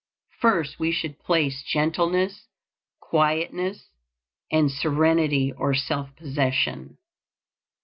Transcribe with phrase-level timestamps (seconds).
[0.39, 2.47] First we should place gentleness,
[2.99, 3.89] quietness,
[4.51, 6.97] and serenity or self possession.